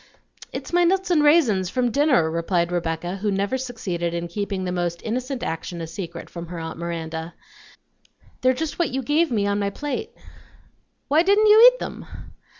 [0.51, 4.71] "It's my nuts and raisins from dinner," replied Rebecca, who never succeeded in keeping the
[4.71, 7.35] most innocent action a secret from her aunt Miranda;
[8.41, 10.09] "they're just what you gave me on my plate."
[11.07, 12.07] "Why didn't you eat them?"